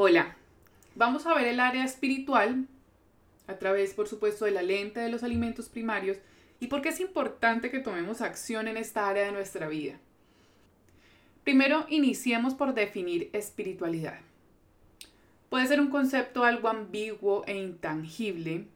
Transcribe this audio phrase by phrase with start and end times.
[0.00, 0.36] Hola,
[0.94, 2.68] vamos a ver el área espiritual
[3.48, 6.18] a través, por supuesto, de la lente de los alimentos primarios
[6.60, 9.98] y por qué es importante que tomemos acción en esta área de nuestra vida.
[11.42, 14.20] Primero, iniciemos por definir espiritualidad.
[15.50, 18.66] Puede ser un concepto algo ambiguo e intangible,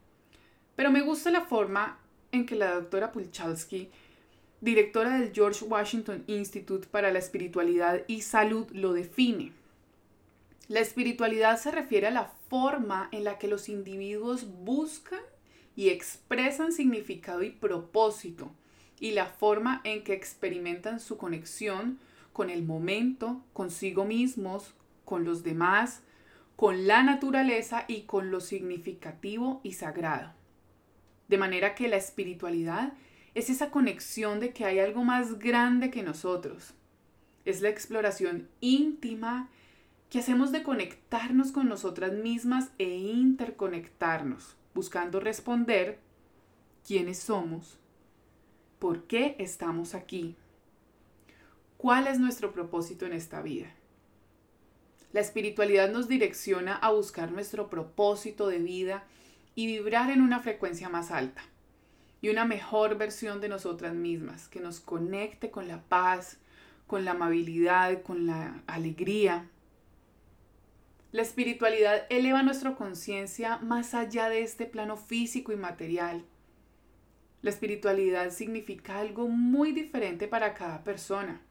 [0.74, 2.00] pero me gusta la forma
[2.32, 3.90] en que la doctora Pulchalski,
[4.60, 9.61] directora del George Washington Institute para la Espiritualidad y Salud, lo define.
[10.68, 15.20] La espiritualidad se refiere a la forma en la que los individuos buscan
[15.74, 18.52] y expresan significado y propósito
[19.00, 21.98] y la forma en que experimentan su conexión
[22.32, 26.02] con el momento, consigo mismos, con los demás,
[26.54, 30.32] con la naturaleza y con lo significativo y sagrado.
[31.26, 32.92] De manera que la espiritualidad
[33.34, 36.74] es esa conexión de que hay algo más grande que nosotros.
[37.44, 39.48] Es la exploración íntima
[40.12, 46.00] que hacemos de conectarnos con nosotras mismas e interconectarnos, buscando responder
[46.86, 47.78] quiénes somos,
[48.78, 50.36] por qué estamos aquí,
[51.78, 53.74] cuál es nuestro propósito en esta vida.
[55.14, 59.04] La espiritualidad nos direcciona a buscar nuestro propósito de vida
[59.54, 61.40] y vibrar en una frecuencia más alta
[62.20, 66.36] y una mejor versión de nosotras mismas, que nos conecte con la paz,
[66.86, 69.48] con la amabilidad, con la alegría,
[71.12, 76.24] la espiritualidad eleva nuestra conciencia más allá de este plano físico y material.
[77.42, 81.42] La espiritualidad significa algo muy diferente para cada persona.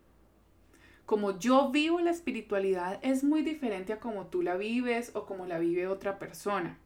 [1.05, 5.45] Como yo vivo la espiritualidad es muy diferente a como tú la vives o como
[5.45, 6.79] la vive otra persona.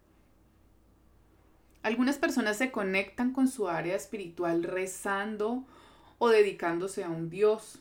[1.81, 5.63] Algunas personas se conectan con su área espiritual rezando
[6.17, 7.79] o dedicándose a un Dios.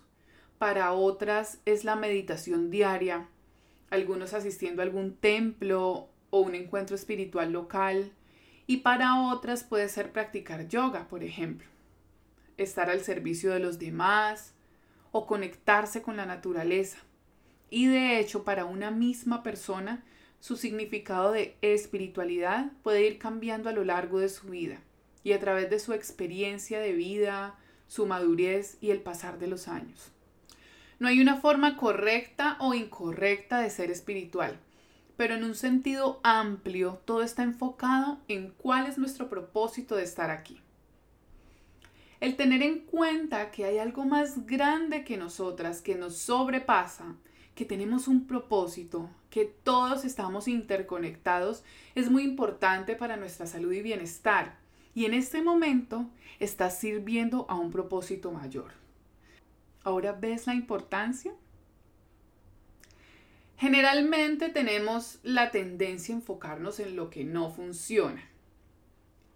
[0.59, 3.29] Para otras es la meditación diaria
[3.91, 8.13] algunos asistiendo a algún templo o un encuentro espiritual local,
[8.67, 11.69] y para otras puede ser practicar yoga, por ejemplo,
[12.57, 14.55] estar al servicio de los demás
[15.13, 16.99] o conectarse con la naturaleza.
[17.71, 20.03] Y de hecho, para una misma persona,
[20.41, 24.79] su significado de espiritualidad puede ir cambiando a lo largo de su vida
[25.23, 29.69] y a través de su experiencia de vida, su madurez y el pasar de los
[29.69, 30.14] años.
[30.99, 34.59] No hay una forma correcta o incorrecta de ser espiritual,
[35.17, 40.31] pero en un sentido amplio todo está enfocado en cuál es nuestro propósito de estar
[40.31, 40.61] aquí.
[42.21, 47.17] El tener en cuenta que hay algo más grande que nosotras, que nos sobrepasa,
[47.55, 53.83] que tenemos un propósito, que todos estamos interconectados, es muy importante para nuestra salud y
[53.83, 54.57] bienestar.
[54.95, 58.84] Y en este momento estás sirviendo a un propósito mayor.
[59.85, 61.35] ¿Ahora ves la importancia?
[63.59, 68.23] Generalmente tenemos la tendencia a enfocarnos en lo que no funciona,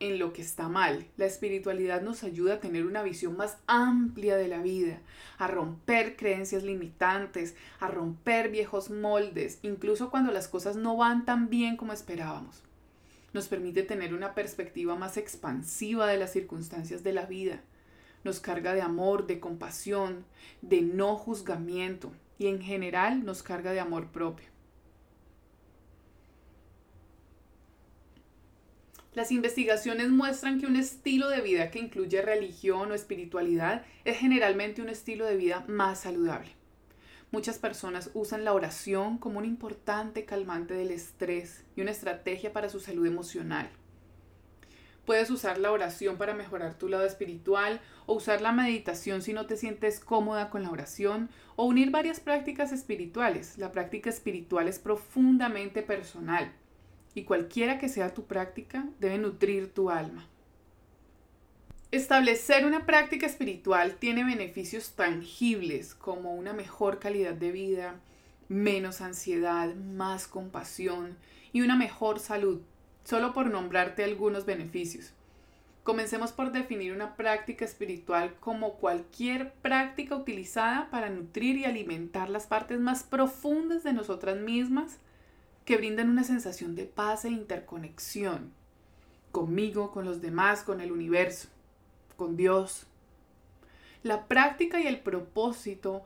[0.01, 1.07] en lo que está mal.
[1.19, 5.03] La espiritualidad nos ayuda a tener una visión más amplia de la vida,
[5.37, 11.51] a romper creencias limitantes, a romper viejos moldes, incluso cuando las cosas no van tan
[11.51, 12.65] bien como esperábamos.
[13.35, 17.63] Nos permite tener una perspectiva más expansiva de las circunstancias de la vida
[18.29, 20.27] nos carga de amor, de compasión,
[20.61, 24.47] de no juzgamiento y en general nos carga de amor propio.
[29.15, 34.83] Las investigaciones muestran que un estilo de vida que incluye religión o espiritualidad es generalmente
[34.83, 36.51] un estilo de vida más saludable.
[37.31, 42.69] Muchas personas usan la oración como un importante calmante del estrés y una estrategia para
[42.69, 43.71] su salud emocional.
[45.09, 49.47] Puedes usar la oración para mejorar tu lado espiritual o usar la meditación si no
[49.47, 53.57] te sientes cómoda con la oración o unir varias prácticas espirituales.
[53.57, 56.53] La práctica espiritual es profundamente personal
[57.15, 60.29] y cualquiera que sea tu práctica debe nutrir tu alma.
[61.91, 67.95] Establecer una práctica espiritual tiene beneficios tangibles como una mejor calidad de vida,
[68.51, 71.17] menos ansiedad, más compasión
[71.55, 72.61] y una mejor salud
[73.09, 75.15] solo por nombrarte algunos beneficios.
[75.83, 82.47] Comencemos por definir una práctica espiritual como cualquier práctica utilizada para nutrir y alimentar las
[82.47, 84.99] partes más profundas de nosotras mismas
[85.65, 88.53] que brindan una sensación de paz e interconexión
[89.33, 91.49] conmigo, con los demás, con el universo,
[92.19, 92.87] con Dios.
[94.03, 96.03] La práctica y el propósito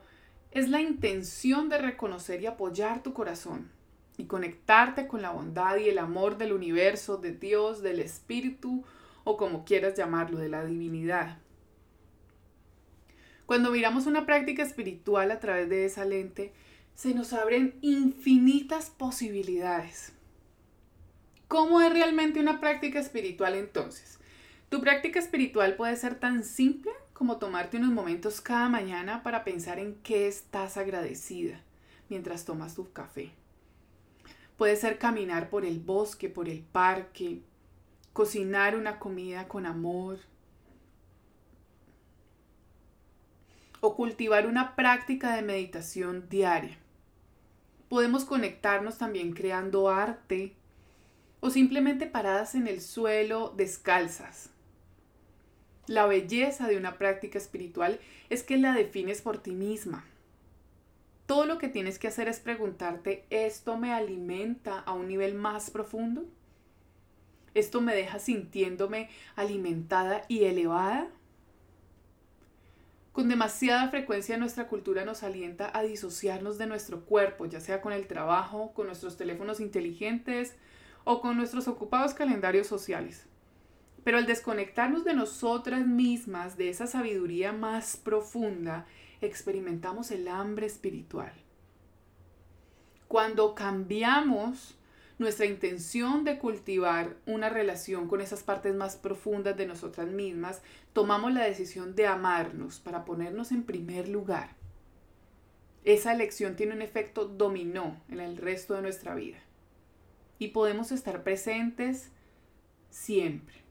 [0.51, 3.69] es la intención de reconocer y apoyar tu corazón,
[4.17, 8.83] y conectarte con la bondad y el amor del universo, de Dios, del Espíritu
[9.23, 11.37] o como quieras llamarlo, de la divinidad.
[13.45, 16.53] Cuando miramos una práctica espiritual a través de esa lente,
[16.95, 20.13] se nos abren infinitas posibilidades.
[21.47, 24.19] ¿Cómo es realmente una práctica espiritual entonces?
[24.69, 29.77] Tu práctica espiritual puede ser tan simple como tomarte unos momentos cada mañana para pensar
[29.77, 31.61] en qué estás agradecida
[32.09, 33.31] mientras tomas tu café.
[34.57, 37.41] Puede ser caminar por el bosque, por el parque,
[38.13, 40.19] cocinar una comida con amor,
[43.83, 46.77] o cultivar una práctica de meditación diaria.
[47.89, 50.55] Podemos conectarnos también creando arte
[51.41, 54.51] o simplemente paradas en el suelo descalzas.
[55.87, 60.05] La belleza de una práctica espiritual es que la defines por ti misma.
[61.33, 65.71] Todo lo que tienes que hacer es preguntarte, ¿esto me alimenta a un nivel más
[65.71, 66.25] profundo?
[67.55, 71.07] ¿Esto me deja sintiéndome alimentada y elevada?
[73.13, 77.93] Con demasiada frecuencia nuestra cultura nos alienta a disociarnos de nuestro cuerpo, ya sea con
[77.93, 80.55] el trabajo, con nuestros teléfonos inteligentes
[81.03, 83.25] o con nuestros ocupados calendarios sociales.
[84.03, 88.85] Pero al desconectarnos de nosotras mismas, de esa sabiduría más profunda,
[89.27, 91.33] experimentamos el hambre espiritual.
[93.07, 94.77] Cuando cambiamos
[95.19, 100.61] nuestra intención de cultivar una relación con esas partes más profundas de nosotras mismas,
[100.93, 104.55] tomamos la decisión de amarnos para ponernos en primer lugar.
[105.83, 109.39] Esa elección tiene un efecto dominó en el resto de nuestra vida.
[110.39, 112.09] Y podemos estar presentes
[112.89, 113.62] siempre.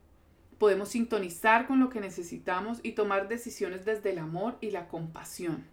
[0.63, 5.67] Podemos sintonizar con lo que necesitamos y tomar decisiones desde el amor y la compasión.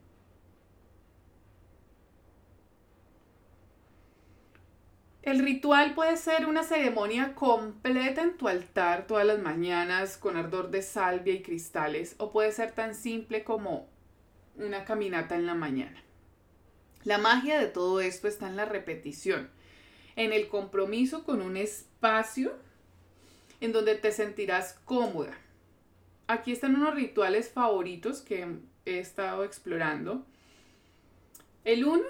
[5.21, 10.71] El ritual puede ser una ceremonia completa en tu altar todas las mañanas con ardor
[10.71, 13.87] de salvia y cristales o puede ser tan simple como
[14.55, 16.01] una caminata en la mañana.
[17.03, 19.51] La magia de todo esto está en la repetición,
[20.15, 22.57] en el compromiso con un espacio
[23.61, 25.37] en donde te sentirás cómoda.
[26.27, 28.47] Aquí están unos rituales favoritos que
[28.85, 30.25] he estado explorando.
[31.63, 32.05] El uno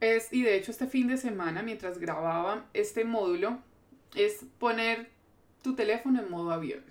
[0.00, 3.58] es, y de hecho este fin de semana, mientras grababa este módulo,
[4.14, 5.10] es poner
[5.62, 6.84] tu teléfono en modo avión.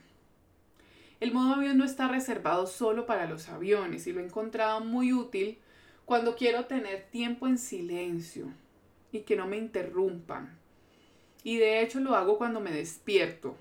[1.19, 5.13] El modo avión no está reservado solo para los aviones y lo he encontrado muy
[5.13, 5.57] útil
[6.03, 8.51] cuando quiero tener tiempo en silencio
[9.11, 10.59] y que no me interrumpan.
[11.43, 13.55] Y de hecho lo hago cuando me despierto.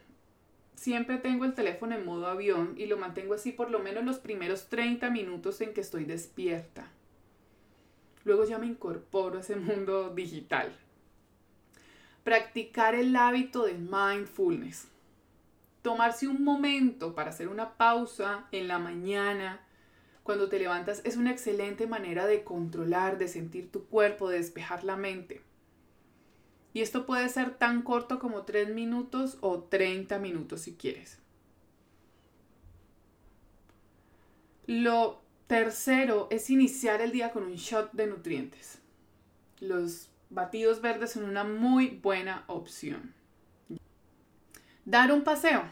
[0.85, 4.19] Siempre tengo el teléfono en modo avión y lo mantengo así por lo menos los
[4.19, 6.91] primeros 30 minutos en que estoy despierta.
[8.25, 10.77] Luego ya me incorporo a ese mundo digital.
[12.23, 14.87] Practicar el hábito de mindfulness.
[15.81, 19.63] Tomarse un momento para hacer una pausa en la mañana,
[20.23, 24.85] cuando te levantas, es una excelente manera de controlar, de sentir tu cuerpo, de despejar
[24.85, 25.41] la mente.
[26.75, 31.21] Y esto puede ser tan corto como 3 minutos o 30 minutos si quieres.
[34.67, 38.81] Lo Tercero es iniciar el día con un shot de nutrientes.
[39.61, 43.15] Los batidos verdes son una muy buena opción.
[44.85, 45.63] Dar un paseo.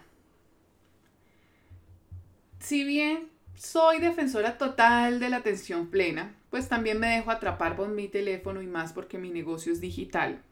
[2.61, 7.89] Si bien soy defensora total de la atención plena, pues también me dejo atrapar por
[7.89, 10.45] mi teléfono y más porque mi negocio es digital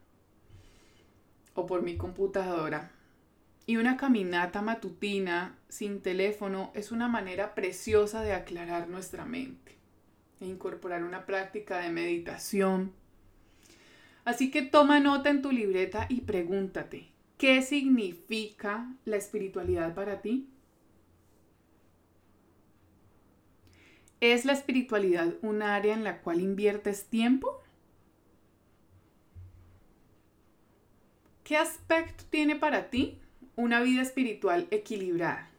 [1.53, 2.91] o por mi computadora.
[3.65, 9.77] Y una caminata matutina sin teléfono es una manera preciosa de aclarar nuestra mente
[10.39, 12.91] e incorporar una práctica de meditación.
[14.25, 20.47] Así que toma nota en tu libreta y pregúntate, ¿qué significa la espiritualidad para ti?
[24.19, 27.61] ¿Es la espiritualidad un área en la cual inviertes tiempo?
[31.51, 33.19] ¿Qué aspecto tiene para ti
[33.57, 35.49] una vida espiritual equilibrada.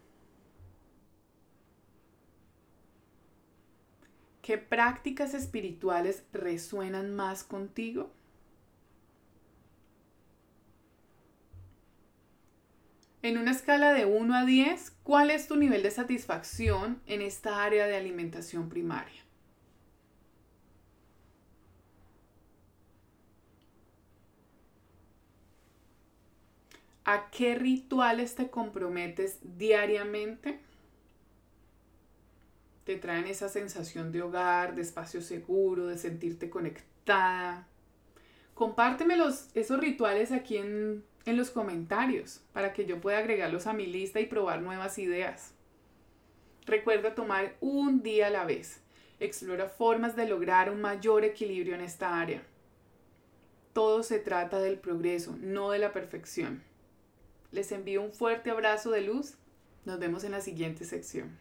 [4.40, 8.10] ¿Qué prácticas espirituales resuenan más contigo?
[13.20, 17.62] En una escala de 1 a 10, ¿cuál es tu nivel de satisfacción en esta
[17.62, 19.20] área de alimentación primaria?
[27.04, 30.60] ¿A qué rituales te comprometes diariamente?
[32.84, 37.66] Te traen esa sensación de hogar, de espacio seguro, de sentirte conectada.
[38.54, 39.16] Compárteme
[39.54, 44.20] esos rituales aquí en, en los comentarios para que yo pueda agregarlos a mi lista
[44.20, 45.54] y probar nuevas ideas.
[46.66, 48.80] Recuerda tomar un día a la vez.
[49.18, 52.42] explora formas de lograr un mayor equilibrio en esta área.
[53.72, 56.62] Todo se trata del progreso, no de la perfección.
[57.52, 59.34] Les envío un fuerte abrazo de luz.
[59.84, 61.38] Nos vemos en la siguiente sección.